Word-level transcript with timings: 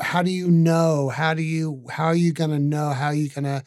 how 0.00 0.22
do 0.22 0.30
you 0.30 0.50
know? 0.50 1.08
How 1.08 1.34
do 1.34 1.42
you 1.42 1.84
how 1.90 2.06
are 2.06 2.14
you 2.14 2.32
gonna 2.32 2.58
know? 2.58 2.90
How 2.90 3.06
are 3.06 3.14
you 3.14 3.28
gonna 3.28 3.62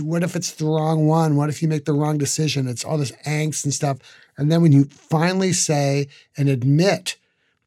what 0.00 0.22
if 0.22 0.36
it's 0.36 0.52
the 0.52 0.66
wrong 0.66 1.06
one? 1.06 1.36
What 1.36 1.48
if 1.48 1.62
you 1.62 1.68
make 1.68 1.84
the 1.84 1.92
wrong 1.92 2.18
decision? 2.18 2.68
It's 2.68 2.84
all 2.84 2.98
this 2.98 3.12
angst 3.26 3.64
and 3.64 3.74
stuff. 3.74 3.98
And 4.36 4.50
then 4.50 4.62
when 4.62 4.72
you 4.72 4.84
finally 4.84 5.52
say 5.52 6.08
and 6.36 6.48
admit, 6.48 7.16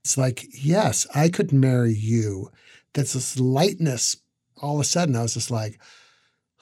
it's 0.04 0.18
like, 0.18 0.46
yes, 0.54 1.08
I 1.14 1.30
could 1.30 1.52
marry 1.52 1.94
you. 1.94 2.52
That's 2.94 3.14
this 3.14 3.40
lightness. 3.40 4.18
All 4.62 4.76
of 4.76 4.82
a 4.82 4.84
sudden, 4.86 5.16
I 5.16 5.22
was 5.22 5.34
just 5.36 5.52
like, 5.52 5.80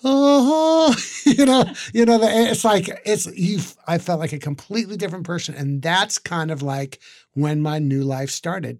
oh, 0.04 0.96
you 1.26 1.46
know, 1.46 1.66
you 1.94 2.06
know, 2.06 2.20
it's 2.22 2.66
like 2.66 2.90
it's 3.06 3.26
you. 3.28 3.60
I 3.88 3.98
felt 3.98 4.20
like 4.20 4.34
a 4.34 4.40
completely 4.40 4.98
different 4.98 5.26
person, 5.26 5.56
and 5.56 5.82
that's 5.82 6.18
kind 6.18 6.52
of 6.52 6.62
like 6.62 7.00
when 7.34 7.62
my 7.62 7.80
new 7.80 8.04
life 8.04 8.30
started. 8.30 8.80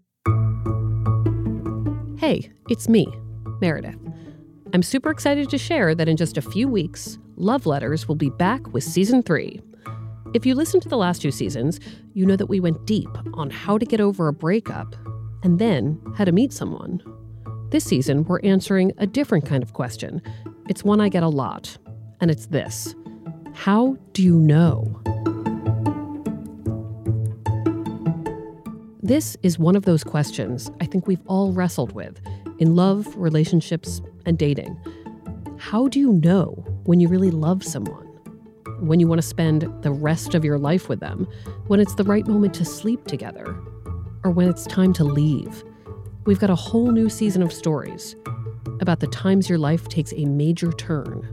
Hey, 2.28 2.50
it's 2.70 2.90
me, 2.90 3.06
Meredith. 3.62 4.00
I'm 4.74 4.82
super 4.82 5.12
excited 5.12 5.48
to 5.48 5.60
share 5.60 5.94
that 5.94 6.10
in 6.10 6.18
just 6.18 6.38
a 6.38 6.42
few 6.42 6.68
weeks, 6.68 7.20
Love 7.36 7.68
Letters 7.68 8.08
will 8.08 8.16
be 8.16 8.32
back 8.32 8.74
with 8.74 8.84
season 8.84 9.22
three. 9.22 9.62
If 10.34 10.44
you 10.44 10.56
listened 10.56 10.82
to 10.82 10.90
the 10.90 10.98
last 10.98 11.22
two 11.22 11.30
seasons, 11.30 11.80
you 12.16 12.26
know 12.26 12.36
that 12.36 12.48
we 12.48 12.60
went 12.60 12.88
deep 12.88 13.12
on 13.36 13.52
how 13.52 13.78
to 13.78 13.86
get 13.86 14.02
over 14.02 14.28
a 14.28 14.34
breakup 14.34 14.96
and 15.44 15.60
then 15.60 16.02
how 16.18 16.26
to 16.26 16.32
meet 16.32 16.52
someone. 16.52 17.00
This 17.70 17.84
season, 17.84 18.24
we're 18.24 18.40
answering 18.40 18.92
a 18.98 19.06
different 19.06 19.46
kind 19.46 19.62
of 19.62 19.74
question. 19.74 20.20
It's 20.68 20.84
one 20.84 21.00
I 21.00 21.10
get 21.10 21.22
a 21.22 21.30
lot, 21.30 21.78
and 22.22 22.32
it's 22.32 22.48
this 22.48 22.96
How 23.54 23.98
do 24.14 24.24
you 24.24 24.34
know? 24.34 25.00
This 29.06 29.38
is 29.44 29.60
one 29.60 29.76
of 29.76 29.86
those 29.86 30.04
questions 30.04 30.72
I 30.82 30.88
think 30.88 31.06
we've 31.06 31.22
all 31.28 31.52
wrestled 31.52 31.92
with 31.92 32.20
in 32.58 32.76
love, 32.76 33.16
relationships, 33.16 34.02
and 34.26 34.36
dating. 34.36 34.76
How 35.60 35.88
do 35.88 36.00
you 36.00 36.14
know 36.14 36.66
when 36.86 37.00
you 37.00 37.08
really 37.08 37.30
love 37.30 37.64
someone? 37.64 38.08
When 38.80 39.00
you 39.00 39.08
want 39.08 39.22
to 39.22 39.28
spend 39.28 39.72
the 39.84 39.92
rest 39.92 40.34
of 40.34 40.44
your 40.44 40.58
life 40.58 40.90
with 40.90 41.02
them? 41.02 41.28
When 41.68 41.80
it's 41.80 41.94
the 41.94 42.04
right 42.04 42.26
moment 42.26 42.56
to 42.56 42.66
sleep 42.66 43.06
together? 43.06 43.56
Or 44.24 44.32
when 44.32 44.50
it's 44.50 44.66
time 44.66 44.92
to 44.94 45.04
leave? 45.04 45.64
We've 46.26 46.40
got 46.40 46.50
a 46.50 46.56
whole 46.56 46.90
new 46.90 47.08
season 47.08 47.44
of 47.44 47.54
stories 47.54 48.16
about 48.82 49.02
the 49.02 49.08
times 49.08 49.48
your 49.48 49.60
life 49.60 49.88
takes 49.88 50.14
a 50.14 50.26
major 50.26 50.72
turn. 50.72 51.32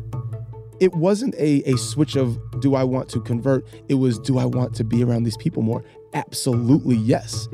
It 0.78 0.92
wasn't 0.92 1.34
a, 1.36 1.62
a 1.62 1.78
switch 1.78 2.16
of 2.16 2.38
do 2.60 2.74
I 2.74 2.84
want 2.84 3.08
to 3.10 3.20
convert? 3.22 3.64
It 3.88 3.94
was 3.94 4.18
do 4.18 4.36
I 4.36 4.44
want 4.44 4.74
to 4.74 4.84
be 4.84 5.02
around 5.02 5.22
these 5.22 5.38
people 5.38 5.62
more? 5.62 5.82
Absolutely 6.12 6.96
yes. 6.96 7.48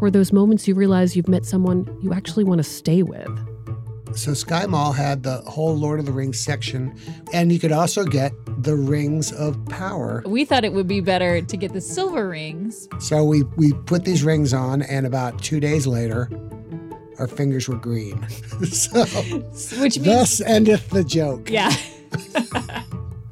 Or 0.00 0.10
those 0.10 0.32
moments 0.32 0.66
you 0.68 0.74
realize 0.74 1.16
you've 1.16 1.28
met 1.28 1.46
someone 1.46 1.86
you 2.02 2.12
actually 2.12 2.44
want 2.44 2.58
to 2.58 2.64
stay 2.64 3.02
with. 3.02 3.28
So 4.14 4.32
Sky 4.32 4.64
Mall 4.66 4.92
had 4.92 5.22
the 5.22 5.38
whole 5.42 5.74
Lord 5.76 6.00
of 6.00 6.06
the 6.06 6.12
Rings 6.12 6.40
section, 6.40 6.98
and 7.34 7.52
you 7.52 7.58
could 7.58 7.72
also 7.72 8.04
get 8.04 8.32
the 8.62 8.74
rings 8.74 9.30
of 9.32 9.62
power. 9.66 10.22
We 10.24 10.44
thought 10.44 10.64
it 10.64 10.72
would 10.72 10.88
be 10.88 11.00
better 11.00 11.42
to 11.42 11.56
get 11.56 11.74
the 11.74 11.82
silver 11.82 12.28
rings. 12.28 12.88
So 12.98 13.24
we 13.24 13.42
we 13.56 13.72
put 13.72 14.04
these 14.04 14.22
rings 14.22 14.54
on, 14.54 14.82
and 14.82 15.06
about 15.06 15.42
two 15.42 15.60
days 15.60 15.86
later, 15.86 16.30
our 17.18 17.28
fingers 17.28 17.68
were 17.68 17.76
green. 17.76 18.26
so 18.70 19.04
Which 19.80 19.98
means 19.98 20.04
thus 20.06 20.40
endeth 20.40 20.88
the 20.90 21.04
joke. 21.04 21.50
Yeah. 21.50 21.74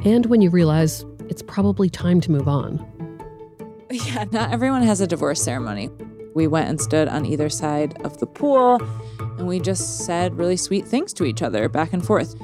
And 0.04 0.26
when 0.26 0.42
you 0.42 0.50
realize 0.50 1.02
it's 1.30 1.40
probably 1.40 1.88
time 1.88 2.20
to 2.20 2.30
move 2.30 2.46
on. 2.46 2.78
Yeah, 3.90 4.24
not 4.30 4.52
everyone 4.52 4.82
has 4.82 5.00
a 5.00 5.06
divorce 5.06 5.42
ceremony. 5.42 5.88
We 6.34 6.48
went 6.48 6.68
and 6.68 6.80
stood 6.80 7.08
on 7.08 7.24
either 7.24 7.48
side 7.48 8.00
of 8.04 8.18
the 8.18 8.26
pool 8.26 8.82
and 9.38 9.46
we 9.46 9.60
just 9.60 10.04
said 10.04 10.36
really 10.36 10.56
sweet 10.56 10.86
things 10.86 11.12
to 11.14 11.24
each 11.24 11.42
other 11.42 11.68
back 11.68 11.92
and 11.92 12.04
forth. 12.04 12.34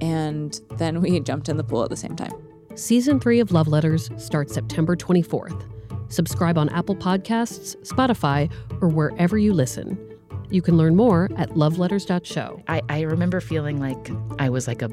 And 0.00 0.58
then 0.72 1.00
we 1.00 1.20
jumped 1.20 1.48
in 1.48 1.56
the 1.56 1.64
pool 1.64 1.82
at 1.84 1.90
the 1.90 1.96
same 1.96 2.16
time. 2.16 2.32
Season 2.74 3.20
3 3.20 3.40
of 3.40 3.52
Love 3.52 3.68
Letters 3.68 4.10
starts 4.16 4.52
September 4.52 4.96
24th. 4.96 5.70
Subscribe 6.08 6.58
on 6.58 6.68
Apple 6.70 6.96
Podcasts, 6.96 7.76
Spotify, 7.86 8.50
or 8.80 8.88
wherever 8.88 9.38
you 9.38 9.52
listen. 9.52 9.98
You 10.50 10.60
can 10.60 10.76
learn 10.76 10.96
more 10.96 11.30
at 11.36 11.50
loveletters.show. 11.50 12.62
I, 12.68 12.82
I 12.88 13.00
remember 13.02 13.40
feeling 13.40 13.80
like 13.80 14.10
I 14.38 14.48
was 14.48 14.66
like 14.66 14.82
a, 14.82 14.90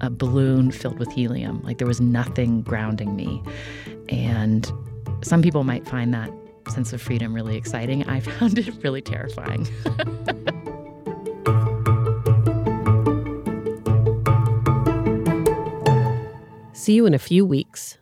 a 0.00 0.10
balloon 0.10 0.70
filled 0.70 0.98
with 0.98 1.10
helium, 1.12 1.62
like 1.62 1.78
there 1.78 1.86
was 1.86 2.00
nothing 2.00 2.62
grounding 2.62 3.16
me. 3.16 3.42
And 4.08 4.70
some 5.22 5.42
people 5.42 5.64
might 5.64 5.86
find 5.86 6.14
that 6.14 6.30
sense 6.70 6.92
of 6.92 7.02
freedom 7.02 7.34
really 7.34 7.56
exciting. 7.56 8.08
I 8.08 8.20
found 8.38 8.58
it 8.58 8.72
really 8.82 9.02
terrifying. 9.02 9.66
See 16.72 16.94
you 16.94 17.06
in 17.06 17.14
a 17.14 17.18
few 17.18 17.44
weeks. 17.44 17.98